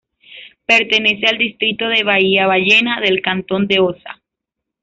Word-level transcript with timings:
Pertenece 0.65 1.27
al 1.27 1.37
distrito 1.37 1.87
de 1.87 2.03
Bahía 2.03 2.47
Ballena 2.47 2.99
del 3.01 3.21
cantón 3.21 3.67
de 3.67 3.81
Osa. 3.81 4.19